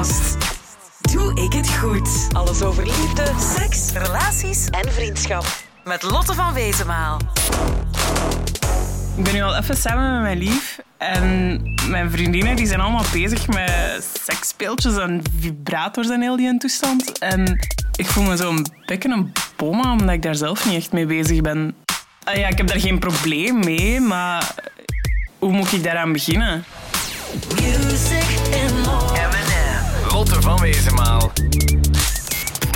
podcast. 0.00 0.36
Doe 1.00 1.42
ik 1.44 1.52
het 1.52 1.70
goed? 1.70 2.28
Alles 2.32 2.62
over 2.62 2.84
liefde, 2.84 3.32
seks, 3.56 3.92
relaties 3.92 4.66
en 4.66 4.92
vriendschap. 4.92 5.46
Met 5.84 6.02
Lotte 6.02 6.34
van 6.34 6.52
Wezenmaal. 6.52 7.20
Ik 9.16 9.24
ben 9.24 9.34
nu 9.34 9.42
al 9.42 9.56
even 9.56 9.76
samen 9.76 10.12
met 10.12 10.20
mijn 10.20 10.38
lief. 10.38 10.78
En 10.98 11.60
mijn 11.88 12.10
vriendinnen 12.10 12.56
die 12.56 12.66
zijn 12.66 12.80
allemaal 12.80 13.04
bezig 13.12 13.48
met 13.48 14.20
seksspeeltjes 14.22 14.96
en 14.96 15.22
vibrators 15.40 16.08
en 16.08 16.20
heel 16.20 16.36
die 16.36 16.58
toestand. 16.58 17.18
En 17.18 17.68
ik 17.96 18.06
voel 18.06 18.24
me 18.24 18.36
zo'n 18.36 18.66
beetje 18.86 19.08
een 19.08 19.32
bomma, 19.56 19.92
omdat 19.92 20.10
ik 20.10 20.22
daar 20.22 20.34
zelf 20.34 20.66
niet 20.66 20.76
echt 20.76 20.92
mee 20.92 21.06
bezig 21.06 21.40
ben. 21.40 21.74
Ah 22.24 22.34
ja, 22.34 22.48
ik 22.48 22.56
heb 22.56 22.66
daar 22.66 22.80
geen 22.80 22.98
probleem 22.98 23.58
mee, 23.58 24.00
maar 24.00 24.54
hoe 25.38 25.52
moet 25.52 25.72
ik 25.72 25.82
daaraan 25.82 26.12
beginnen? 26.12 26.64
Music 27.54 28.24
and 28.52 28.86
more. 28.86 29.09
Lotte 30.20 30.42
van 30.42 30.60
Wezenmaal. 30.60 31.32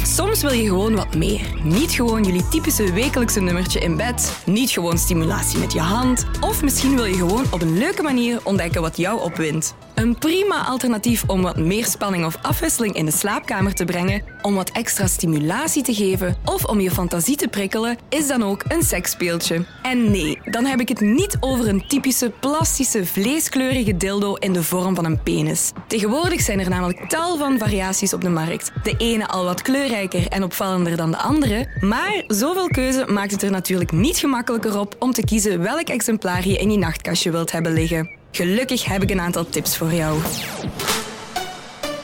Soms 0.02 0.42
wil 0.42 0.52
je 0.52 0.64
gewoon 0.64 0.94
wat 0.94 1.14
meer. 1.14 1.40
Niet 1.62 1.92
gewoon 1.92 2.24
jullie 2.24 2.48
typische 2.48 2.92
wekelijkse 2.92 3.40
nummertje 3.40 3.80
in 3.80 3.96
bed. 3.96 4.42
Niet 4.46 4.70
gewoon 4.70 4.98
stimulatie 4.98 5.58
met 5.58 5.72
je 5.72 5.80
hand. 5.80 6.26
Of 6.40 6.62
misschien 6.62 6.94
wil 6.94 7.04
je 7.04 7.14
gewoon 7.14 7.44
op 7.50 7.62
een 7.62 7.78
leuke 7.78 8.02
manier 8.02 8.40
ontdekken 8.42 8.80
wat 8.80 8.96
jou 8.96 9.20
opwindt. 9.20 9.74
Een 9.94 10.18
prima 10.18 10.64
alternatief 10.64 11.24
om 11.26 11.42
wat 11.42 11.56
meer 11.56 11.84
spanning 11.84 12.24
of 12.24 12.36
afwisseling 12.42 12.94
in 12.94 13.04
de 13.04 13.10
slaapkamer 13.10 13.74
te 13.74 13.84
brengen, 13.84 14.22
om 14.42 14.54
wat 14.54 14.70
extra 14.70 15.06
stimulatie 15.06 15.82
te 15.82 15.94
geven 15.94 16.36
of 16.44 16.64
om 16.64 16.80
je 16.80 16.90
fantasie 16.90 17.36
te 17.36 17.48
prikkelen, 17.48 17.98
is 18.08 18.26
dan 18.26 18.42
ook 18.42 18.64
een 18.68 18.82
seksspeeltje. 18.82 19.64
En 19.82 20.10
nee, 20.10 20.38
dan 20.44 20.64
heb 20.64 20.80
ik 20.80 20.88
het 20.88 21.00
niet 21.00 21.36
over 21.40 21.68
een 21.68 21.86
typische 21.88 22.32
plastische 22.40 23.06
vleeskleurige 23.06 23.96
dildo 23.96 24.34
in 24.34 24.52
de 24.52 24.62
vorm 24.62 24.94
van 24.94 25.04
een 25.04 25.22
penis. 25.22 25.72
Tegenwoordig 25.86 26.40
zijn 26.40 26.60
er 26.60 26.68
namelijk 26.68 27.08
tal 27.08 27.36
van 27.36 27.58
variaties 27.58 28.14
op 28.14 28.20
de 28.20 28.30
markt. 28.30 28.72
De 28.82 28.94
ene 28.98 29.28
al 29.28 29.44
wat 29.44 29.62
kleurrijker 29.62 30.28
en 30.28 30.42
opvallender 30.42 30.96
dan 30.96 31.10
de 31.10 31.18
andere, 31.18 31.68
maar 31.80 32.24
zoveel 32.26 32.68
keuze 32.68 33.06
maakt 33.08 33.32
het 33.32 33.42
er 33.42 33.50
natuurlijk 33.50 33.92
niet 33.92 34.16
gemakkelijker 34.16 34.78
op 34.78 34.96
om 34.98 35.12
te 35.12 35.24
kiezen 35.24 35.62
welk 35.62 35.88
exemplaar 35.88 36.48
je 36.48 36.56
in 36.56 36.70
je 36.70 36.78
nachtkastje 36.78 37.30
wilt 37.30 37.52
hebben 37.52 37.72
liggen. 37.72 38.22
Gelukkig 38.34 38.84
heb 38.84 39.02
ik 39.02 39.10
een 39.10 39.20
aantal 39.20 39.48
tips 39.48 39.76
voor 39.76 39.92
jou. 39.92 40.20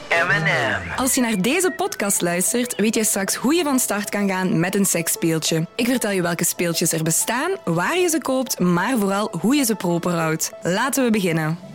M&M. 0.09 0.95
Als 0.95 1.15
je 1.15 1.21
naar 1.21 1.41
deze 1.41 1.73
podcast 1.75 2.21
luistert, 2.21 2.75
weet 2.75 2.95
je 2.95 3.03
straks 3.03 3.35
hoe 3.35 3.55
je 3.55 3.63
van 3.63 3.79
start 3.79 4.09
kan 4.09 4.27
gaan 4.27 4.59
met 4.59 4.75
een 4.75 4.85
seksspeeltje. 4.85 5.67
Ik 5.75 5.85
vertel 5.85 6.11
je 6.11 6.21
welke 6.21 6.45
speeltjes 6.45 6.91
er 6.91 7.03
bestaan, 7.03 7.51
waar 7.63 7.97
je 7.97 8.07
ze 8.07 8.17
koopt, 8.21 8.59
maar 8.59 8.97
vooral 8.97 9.31
hoe 9.41 9.55
je 9.55 9.63
ze 9.63 9.75
proper 9.75 10.11
houdt. 10.11 10.51
Laten 10.61 11.03
we 11.03 11.09
beginnen. 11.09 11.70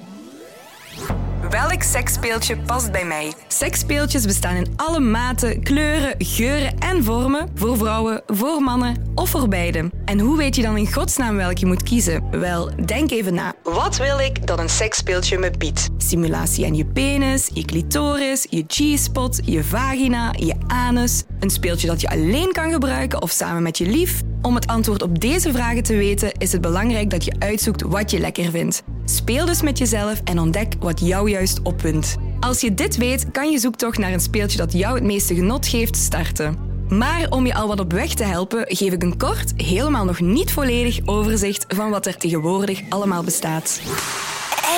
Welk 1.50 1.82
seksspeeltje 1.82 2.56
past 2.56 2.92
bij 2.92 3.04
mij? 3.04 3.32
Seksspeeltjes 3.48 4.24
bestaan 4.24 4.56
in 4.56 4.72
alle 4.76 5.00
maten, 5.00 5.62
kleuren, 5.62 6.14
geuren 6.18 6.78
en 6.78 7.04
vormen. 7.04 7.48
Voor 7.54 7.76
vrouwen, 7.76 8.22
voor 8.26 8.62
mannen 8.62 8.96
of 9.14 9.30
voor 9.30 9.48
beiden. 9.48 9.90
En 10.04 10.20
hoe 10.20 10.36
weet 10.36 10.56
je 10.56 10.62
dan 10.62 10.76
in 10.76 10.92
godsnaam 10.92 11.36
welk 11.36 11.58
je 11.58 11.66
moet 11.66 11.82
kiezen? 11.82 12.30
Wel, 12.30 12.70
denk 12.84 13.10
even 13.10 13.34
na. 13.34 13.54
Wat 13.62 13.96
wil 13.96 14.18
ik 14.18 14.46
dat 14.46 14.58
een 14.58 14.68
seksspeeltje 14.68 15.38
me 15.38 15.50
biedt? 15.58 15.88
Stimulatie 15.96 16.64
aan 16.64 16.74
je 16.74 16.86
penis, 16.86 17.50
je 17.52 17.64
clitoris, 17.64 18.46
je 18.50 18.64
G-spot, 18.66 19.40
je 19.44 19.64
vagina, 19.64 20.32
je 20.38 20.54
anus. 20.66 21.22
Een 21.40 21.50
speeltje 21.50 21.86
dat 21.86 22.00
je 22.00 22.08
alleen 22.08 22.52
kan 22.52 22.72
gebruiken 22.72 23.22
of 23.22 23.30
samen 23.30 23.62
met 23.62 23.78
je 23.78 23.86
lief. 23.86 24.22
Om 24.46 24.54
het 24.54 24.66
antwoord 24.66 25.02
op 25.02 25.20
deze 25.20 25.52
vragen 25.52 25.82
te 25.82 25.96
weten, 25.96 26.32
is 26.38 26.52
het 26.52 26.60
belangrijk 26.60 27.10
dat 27.10 27.24
je 27.24 27.32
uitzoekt 27.38 27.82
wat 27.82 28.10
je 28.10 28.18
lekker 28.18 28.50
vindt. 28.50 28.82
Speel 29.04 29.46
dus 29.46 29.62
met 29.62 29.78
jezelf 29.78 30.20
en 30.24 30.38
ontdek 30.38 30.74
wat 30.78 31.00
jou 31.00 31.30
juist 31.30 31.62
opwindt. 31.62 32.16
Als 32.40 32.60
je 32.60 32.74
dit 32.74 32.96
weet, 32.96 33.30
kan 33.30 33.50
je 33.50 33.58
zoektocht 33.58 33.98
naar 33.98 34.12
een 34.12 34.20
speeltje 34.20 34.58
dat 34.58 34.72
jou 34.72 34.94
het 34.94 35.04
meeste 35.04 35.34
genot 35.34 35.68
geeft 35.68 35.96
starten. 35.96 36.56
Maar 36.88 37.26
om 37.30 37.46
je 37.46 37.54
al 37.54 37.68
wat 37.68 37.80
op 37.80 37.92
weg 37.92 38.14
te 38.14 38.24
helpen, 38.24 38.64
geef 38.68 38.92
ik 38.92 39.02
een 39.02 39.16
kort, 39.16 39.52
helemaal 39.56 40.04
nog 40.04 40.20
niet 40.20 40.52
volledig 40.52 41.00
overzicht 41.04 41.64
van 41.68 41.90
wat 41.90 42.06
er 42.06 42.16
tegenwoordig 42.16 42.80
allemaal 42.88 43.22
bestaat. 43.22 43.80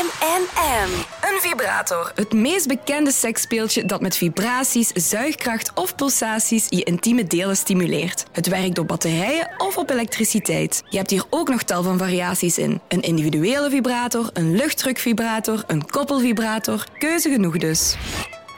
M&M. 0.02 1.17
Een 1.38 1.48
vibrator. 1.50 2.12
Het 2.14 2.32
meest 2.32 2.68
bekende 2.68 3.12
seksspeeltje 3.12 3.84
dat 3.84 4.00
met 4.00 4.16
vibraties, 4.16 4.88
zuigkracht 4.94 5.72
of 5.74 5.94
pulsaties 5.94 6.66
je 6.68 6.84
intieme 6.84 7.24
delen 7.24 7.56
stimuleert. 7.56 8.24
Het 8.32 8.46
werkt 8.46 8.78
op 8.78 8.88
batterijen 8.88 9.50
of 9.58 9.76
op 9.76 9.90
elektriciteit. 9.90 10.82
Je 10.88 10.96
hebt 10.96 11.10
hier 11.10 11.24
ook 11.30 11.48
nog 11.48 11.62
tal 11.62 11.82
van 11.82 11.98
variaties 11.98 12.58
in. 12.58 12.80
Een 12.88 13.00
individuele 13.00 13.70
vibrator, 13.70 14.30
een 14.32 14.56
luchtdrukvibrator, 14.56 15.64
een 15.66 15.90
koppelvibrator. 15.90 16.84
Keuze 16.98 17.30
genoeg 17.30 17.56
dus. 17.56 17.96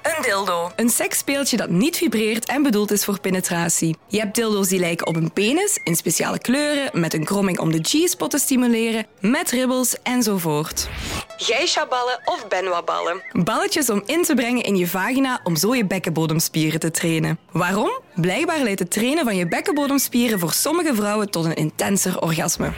Een 0.03 0.22
dildo. 0.22 0.71
Een 0.77 0.88
seksspeeltje 0.88 1.56
dat 1.56 1.71
niet 1.71 1.97
vibreert 1.97 2.47
en 2.47 2.62
bedoeld 2.62 2.91
is 2.91 3.05
voor 3.05 3.21
penetratie. 3.21 3.97
Je 4.06 4.19
hebt 4.19 4.34
dildo's 4.34 4.69
die 4.69 4.78
lijken 4.78 5.06
op 5.06 5.16
een 5.16 5.33
penis, 5.33 5.81
in 5.84 5.97
speciale 5.97 6.38
kleuren, 6.38 7.00
met 7.00 7.15
een 7.15 7.25
kromming 7.25 7.59
om 7.59 7.72
de 7.72 7.78
G-spot 7.83 8.31
te 8.31 8.38
stimuleren, 8.38 9.06
met 9.21 9.50
ribbels 9.50 9.97
enzovoort. 10.03 10.88
Geisha-ballen 11.37 12.21
of 12.25 12.49
Benoit-ballen. 12.49 13.22
Balletjes 13.33 13.91
om 13.91 14.03
in 14.06 14.22
te 14.22 14.34
brengen 14.34 14.62
in 14.62 14.77
je 14.77 14.88
vagina 14.88 15.41
om 15.44 15.56
zo 15.56 15.75
je 15.75 15.84
bekkenbodemspieren 15.84 16.81
te 16.81 16.91
trainen. 16.91 17.38
Waarom? 17.53 17.91
Blijkbaar 18.15 18.62
leidt 18.62 18.78
het 18.78 18.91
trainen 18.91 19.25
van 19.25 19.37
je 19.37 19.47
bekkenbodemspieren 19.47 20.38
voor 20.38 20.53
sommige 20.53 20.94
vrouwen 20.94 21.31
tot 21.31 21.44
een 21.44 21.55
intenser 21.55 22.21
orgasme. 22.21 22.72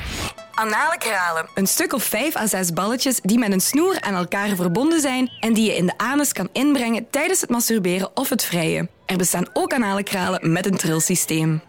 Anale 0.55 0.99
kralen. 0.99 1.47
Een 1.55 1.67
stuk 1.67 1.93
of 1.93 2.05
vijf 2.05 2.37
à 2.37 2.47
zes 2.47 2.73
balletjes 2.73 3.21
die 3.23 3.39
met 3.39 3.53
een 3.53 3.61
snoer 3.61 4.01
aan 4.01 4.15
elkaar 4.15 4.57
verbonden 4.57 5.01
zijn 5.01 5.31
en 5.41 5.53
die 5.53 5.65
je 5.65 5.77
in 5.77 5.87
de 5.87 5.93
anus 5.97 6.33
kan 6.33 6.49
inbrengen 6.53 7.11
tijdens 7.11 7.41
het 7.41 7.51
masturberen 7.51 8.11
of 8.15 8.29
het 8.29 8.45
vrijen. 8.45 8.89
Er 9.07 9.17
bestaan 9.17 9.47
ook 9.53 9.73
anale 9.73 10.03
kralen 10.03 10.53
met 10.53 10.67
een 10.67 10.77
trilsysteem. 10.77 11.63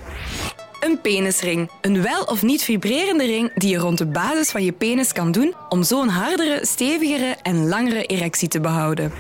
Een 0.80 1.02
penisring. 1.02 1.70
Een 1.82 2.02
wel 2.02 2.24
of 2.24 2.42
niet 2.42 2.64
vibrerende 2.64 3.26
ring 3.26 3.52
die 3.56 3.70
je 3.70 3.78
rond 3.78 3.98
de 3.98 4.06
basis 4.06 4.52
van 4.52 4.64
je 4.64 4.72
penis 4.72 5.12
kan 5.12 5.32
doen 5.32 5.54
om 5.70 5.84
zo 5.84 6.02
een 6.02 6.10
hardere, 6.10 6.66
stevigere 6.66 7.36
en 7.42 7.68
langere 7.68 8.06
erectie 8.06 8.48
te 8.48 8.60
behouden. 8.60 9.12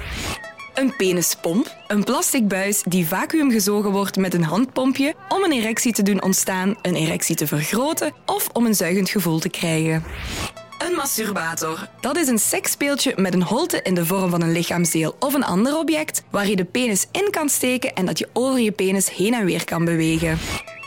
Een 0.73 0.95
penispomp. 0.95 1.75
Een 1.87 2.03
plastic 2.03 2.47
buis 2.47 2.83
die 2.83 3.07
vacuümgezogen 3.07 3.91
wordt 3.91 4.17
met 4.17 4.33
een 4.33 4.43
handpompje 4.43 5.13
om 5.29 5.43
een 5.43 5.51
erectie 5.51 5.93
te 5.93 6.03
doen 6.03 6.23
ontstaan, 6.23 6.75
een 6.81 6.95
erectie 6.95 7.35
te 7.35 7.47
vergroten 7.47 8.13
of 8.25 8.49
om 8.53 8.65
een 8.65 8.75
zuigend 8.75 9.09
gevoel 9.09 9.39
te 9.39 9.49
krijgen. 9.49 10.03
Een 10.77 10.95
masturbator. 10.95 11.87
Dat 12.01 12.17
is 12.17 12.27
een 12.27 12.39
seksspeeltje 12.39 13.13
met 13.15 13.33
een 13.33 13.43
holte 13.43 13.81
in 13.81 13.93
de 13.93 14.05
vorm 14.05 14.29
van 14.29 14.41
een 14.41 14.51
lichaamsdeel 14.51 15.15
of 15.19 15.33
een 15.33 15.43
ander 15.43 15.77
object 15.77 16.23
waar 16.29 16.47
je 16.47 16.55
de 16.55 16.65
penis 16.65 17.07
in 17.11 17.27
kan 17.29 17.49
steken 17.49 17.93
en 17.93 18.05
dat 18.05 18.19
je 18.19 18.29
over 18.33 18.59
je 18.59 18.71
penis 18.71 19.09
heen 19.09 19.33
en 19.33 19.45
weer 19.45 19.65
kan 19.65 19.85
bewegen. 19.85 20.39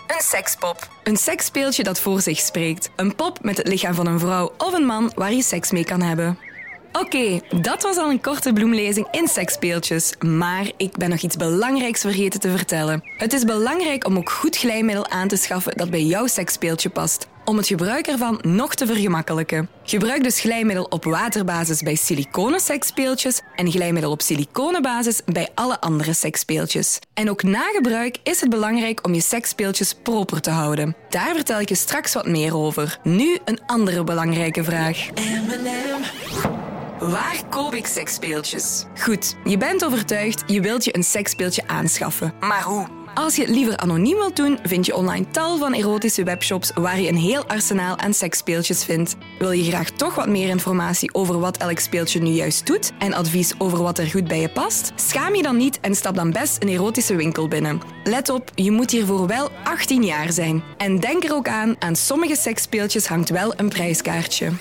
Een 0.07 0.23
sekspop. 0.23 0.89
Een 1.05 1.17
seksspeeltje 1.17 1.83
dat 1.83 2.01
voor 2.01 2.21
zich 2.21 2.39
spreekt. 2.39 2.91
Een 2.97 3.15
pop 3.15 3.39
met 3.43 3.57
het 3.57 3.69
lichaam 3.69 3.95
van 3.95 4.07
een 4.07 4.19
vrouw 4.19 4.53
of 4.59 4.73
een 4.73 4.87
man 4.87 5.13
waar 5.15 5.33
je 5.33 5.43
seks 5.43 5.71
mee 5.71 5.85
kan 5.85 6.03
hebben. 6.03 6.39
Oké, 7.01 7.41
dat 7.61 7.83
was 7.83 7.97
al 7.97 8.11
een 8.11 8.21
korte 8.21 8.53
bloemlezing 8.53 9.07
in 9.11 9.29
seksspeeltjes. 9.29 10.13
Maar 10.19 10.71
ik 10.77 10.97
ben 10.97 11.11
nog 11.11 11.21
iets 11.21 11.37
belangrijks 11.37 12.01
vergeten 12.01 12.41
te 12.41 12.51
vertellen. 12.51 13.03
Het 13.17 13.33
is 13.33 13.45
belangrijk 13.45 14.07
om 14.07 14.17
ook 14.17 14.31
goed 14.31 14.57
glijmiddel 14.57 15.09
aan 15.09 15.29
te 15.29 15.37
schaffen 15.37 15.77
dat 15.77 15.91
bij 15.91 16.03
jouw 16.03 16.27
seksspeeltje 16.27 16.91
past. 16.91 17.27
Om 17.45 17.57
het 17.57 17.67
gebruik 17.67 18.07
ervan 18.07 18.39
nog 18.43 18.75
te 18.75 18.87
vergemakkelijken. 18.87 19.69
Gebruik 19.85 20.23
dus 20.23 20.41
glijmiddel 20.41 20.85
op 20.85 21.05
waterbasis 21.05 21.83
bij 21.83 21.95
siliconen 21.95 22.61
seksspeeltjes 22.61 23.41
en 23.55 23.71
glijmiddel 23.71 24.11
op 24.11 24.23
siliconenbasis 24.23 25.21
bij 25.25 25.49
alle 25.55 25.81
andere 25.81 26.13
seksspeeltjes. 26.13 26.99
En 27.15 27.31
ook 27.31 27.43
na 27.43 27.63
gebruik 27.63 28.19
is 28.23 28.41
het 28.41 28.51
belangrijk 28.51 29.07
om 29.07 29.15
je 29.15 29.21
seksspeeltjes 29.21 29.95
proper 29.95 30.41
te 30.41 30.51
houden. 30.51 30.97
Daar 31.09 31.35
vertel 31.35 31.61
ik 31.61 31.69
je 31.69 31.75
straks 31.75 32.13
wat 32.13 32.27
meer 32.27 32.57
over. 32.57 32.99
Nu 33.03 33.39
een 33.45 33.61
andere 33.67 34.05
belangrijke 34.05 34.65
vraag. 34.65 35.09
Waar 36.99 37.43
koop 37.51 37.75
ik 37.75 37.87
seksspeeltjes? 37.87 38.85
Goed, 39.01 39.37
je 39.45 39.59
bent 39.59 39.85
overtuigd, 39.85 40.43
je 40.47 40.61
wilt 40.61 40.85
je 40.85 40.97
een 40.97 41.05
seksspeeltje 41.05 41.63
aanschaffen. 41.67 42.33
Maar 42.41 42.63
hoe? 42.63 42.87
Als 43.15 43.37
je 43.37 43.43
het 43.43 43.51
liever 43.51 43.77
anoniem 43.77 44.17
wilt 44.17 44.37
doen, 44.37 44.59
vind 44.63 44.87
je 44.87 44.97
online 44.97 45.31
tal 45.31 45.59
van 45.59 45.73
erotische 45.73 46.25
webshops 46.25 46.71
waar 46.75 47.01
je 47.01 47.09
een 47.09 47.17
heel 47.17 47.47
arsenaal 47.47 47.99
aan 47.99 48.15
seksspeeltjes 48.15 48.85
vindt. 48.85 49.17
Wil 49.39 49.51
je 49.51 49.65
graag 49.65 49.91
toch 49.91 50.15
wat 50.15 50.29
meer 50.29 50.49
informatie 50.49 51.15
over 51.15 51.39
wat 51.41 51.57
elk 51.57 51.79
speeltje 51.79 52.21
nu 52.21 52.31
juist 52.31 52.67
doet 52.67 52.93
en 52.99 53.15
advies 53.15 53.55
over 53.59 53.83
wat 53.83 53.99
er 53.99 54.07
goed 54.07 54.29
bij 54.29 54.41
je 54.41 54.49
past? 54.49 54.93
Schaam 54.95 55.35
je 55.35 55.43
dan 55.43 55.57
niet 55.57 55.81
en 55.81 55.95
stap 55.95 56.15
dan 56.15 56.31
best 56.31 56.63
een 56.63 56.69
erotische 56.69 57.17
winkel 57.17 57.49
binnen. 57.49 57.81
Let 58.05 58.29
op, 58.29 58.51
je 58.55 58.71
moet 58.71 58.91
hiervoor 58.91 59.27
wel 59.27 59.51
18 59.65 60.05
jaar 60.05 60.33
zijn. 60.33 60.63
En 60.77 61.01
denk 61.01 61.25
er 61.25 61.35
ook 61.35 61.49
aan, 61.49 61.77
aan 61.79 61.97
sommige 61.97 62.37
seksspeeltjes 62.37 63.07
hangt 63.07 63.29
wel 63.29 63.53
een 63.57 63.69
prijskaartje. 63.69 64.53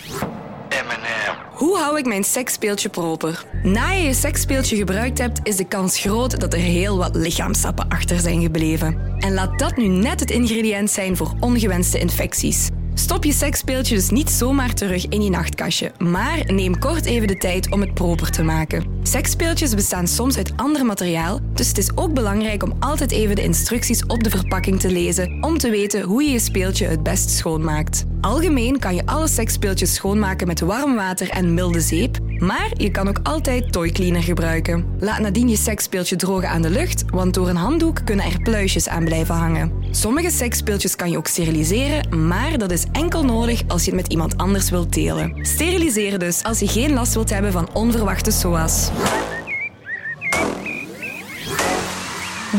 Hoe 1.56 1.78
hou 1.78 1.98
ik 1.98 2.06
mijn 2.06 2.24
seksspeeltje 2.24 2.90
proper? 2.90 3.46
Na 3.64 3.92
je 3.92 4.04
je 4.04 4.14
seksspeeltje 4.14 4.76
gebruikt 4.76 5.18
hebt, 5.18 5.40
is 5.44 5.56
de 5.56 5.68
kans 5.68 6.00
groot 6.00 6.40
dat 6.40 6.54
er 6.54 6.60
heel 6.60 6.98
wat 6.98 7.16
lichaamsappen 7.16 7.88
achter 7.88 8.20
zijn 8.20 8.42
gebleven. 8.42 9.16
En 9.20 9.34
laat 9.34 9.60
dat 9.60 9.78
nu 9.78 9.88
net 9.88 10.20
het 10.20 10.32
ingrediënt 10.32 10.92
zijn 10.92 11.18
voor 11.18 11.34
ongewenste 11.40 12.00
infecties. 12.00 12.70
Stop 12.98 13.24
je 13.24 13.34
seksspeeltje 13.34 13.96
dus 13.96 14.10
niet 14.10 14.30
zomaar 14.30 14.74
terug 14.74 15.08
in 15.08 15.22
je 15.22 15.30
nachtkastje, 15.30 15.92
maar 15.98 16.44
neem 16.46 16.80
kort 16.80 17.06
even 17.06 17.28
de 17.28 17.38
tijd 17.38 17.72
om 17.72 17.82
het 17.82 17.94
proper 17.94 18.32
te 18.32 18.44
maken. 18.44 18.86
Seksspeeltjes 19.04 19.76
bestaan 19.76 20.08
soms 20.08 20.38
uit 20.38 20.54
ander 20.56 20.86
materiaal, 20.86 21.40
dus 21.54 21.68
het 21.68 21.78
is 21.78 21.98
ook 21.98 22.14
belangrijk 22.14 22.64
om 22.64 22.74
altijd 22.80 23.12
even 23.12 23.36
de 23.36 23.44
instructies 23.44 24.06
op 24.06 24.24
de 24.24 24.30
verpakking 24.30 24.80
te 24.80 24.92
lezen 24.92 25.38
om 25.42 25.58
te 25.58 25.70
weten 25.70 26.02
hoe 26.02 26.24
je 26.24 26.30
je 26.30 26.40
speeltje 26.40 26.88
het 26.88 27.04
best 27.04 27.30
schoonmaakt. 27.30 28.06
Algemeen 28.22 28.80
kan 28.80 28.96
je 28.96 29.06
alle 29.06 29.28
seksspeeltjes 29.28 29.94
schoonmaken 29.94 30.48
met 30.48 30.60
warm 30.60 30.96
water 30.96 31.30
en 31.30 31.54
milde 31.54 31.82
zeep, 31.82 32.18
maar 32.40 32.72
je 32.74 32.92
kan 32.92 33.08
ook 33.08 33.20
altijd 33.24 33.72
toy 33.72 33.90
cleaner 33.90 34.24
gebruiken. 34.24 34.86
Laat 35.00 35.20
nadien 35.20 35.50
je 35.50 35.58
seksspeeltje 35.58 36.16
drogen 36.16 36.50
aan 36.50 36.62
de 36.62 36.70
lucht, 36.70 37.04
want 37.10 37.34
door 37.34 37.50
een 37.50 37.56
handdoek 37.56 38.02
kunnen 38.04 38.26
er 38.26 38.42
pluisjes 38.42 38.88
aan 38.88 39.04
blijven 39.04 39.36
hangen. 39.36 39.72
Sommige 39.92 40.32
seksspeeltjes 40.32 40.96
kan 40.96 41.12
je 41.12 41.18
ook 41.18 41.28
steriliseren, 41.28 42.28
maar 42.28 42.58
dat 42.58 42.72
is 42.72 42.86
enkel 42.92 43.26
nodig 43.26 43.62
als 43.68 43.86
je 43.86 43.92
het 43.92 44.02
met 44.02 44.12
iemand 44.12 44.38
anders 44.38 44.70
wilt 44.70 44.94
delen. 44.94 45.46
Steriliseren 45.46 46.20
dus 46.20 46.44
als 46.44 46.60
je 46.60 46.68
geen 46.68 46.94
last 46.94 47.14
wilt 47.14 47.30
hebben 47.30 47.52
van 47.52 47.70
onverwachte 47.74 48.32
SOA's. 48.32 48.90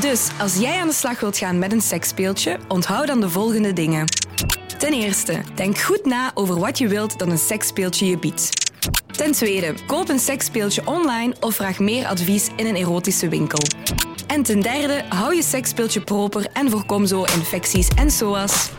Dus 0.00 0.28
als 0.38 0.56
jij 0.56 0.80
aan 0.80 0.88
de 0.88 0.94
slag 0.94 1.20
wilt 1.20 1.38
gaan 1.38 1.58
met 1.58 1.72
een 1.72 1.80
seksspeeltje, 1.80 2.58
onthoud 2.68 3.06
dan 3.06 3.20
de 3.20 3.30
volgende 3.30 3.72
dingen. 3.72 4.04
Ten 4.78 4.92
eerste, 4.92 5.40
denk 5.54 5.78
goed 5.78 6.04
na 6.04 6.30
over 6.34 6.58
wat 6.58 6.78
je 6.78 6.88
wilt 6.88 7.18
dat 7.18 7.28
een 7.28 7.38
seksspeeltje 7.38 8.06
je 8.06 8.18
biedt. 8.18 8.65
Ten 9.16 9.32
tweede, 9.32 9.74
koop 9.86 10.08
een 10.08 10.18
seksspeeltje 10.18 10.82
online 10.84 11.34
of 11.40 11.54
vraag 11.54 11.78
meer 11.78 12.06
advies 12.06 12.48
in 12.56 12.66
een 12.66 12.76
erotische 12.76 13.28
winkel. 13.28 13.58
En 14.26 14.42
ten 14.42 14.60
derde, 14.60 15.04
hou 15.08 15.34
je 15.34 15.42
seksspeeltje 15.42 16.00
proper 16.00 16.46
en 16.52 16.70
voorkom 16.70 17.06
zo 17.06 17.24
infecties 17.24 17.88
en 17.88 18.10
SOA's. 18.10 18.70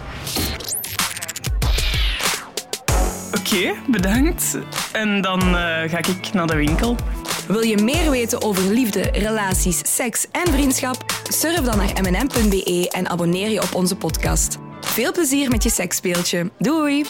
Oké, 3.40 3.74
bedankt. 3.88 4.58
En 4.92 5.22
dan 5.22 5.42
eh, 5.42 5.90
ga 5.90 5.98
ik 5.98 6.34
naar 6.34 6.48
de 6.48 6.56
winkel. 6.56 6.96
Wil 7.48 7.62
je 7.62 7.78
meer 7.78 8.10
weten 8.10 8.42
over 8.42 8.64
liefde, 8.64 9.02
relaties, 9.02 9.96
seks 9.96 10.26
en 10.32 10.54
vriendschap? 10.54 11.06
Surf 11.30 11.62
dan 11.62 11.78
naar 11.78 11.94
mnm.be 12.02 12.90
en 12.92 13.10
abonneer 13.10 13.50
je 13.50 13.62
op 13.62 13.76
onze 13.76 13.96
podcast. 13.96 14.58
Veel 14.82 15.12
plezier 15.12 15.50
met 15.50 15.64
je 15.64 15.70
seksspeeltje. 15.70 16.52
Doei! 16.58 17.06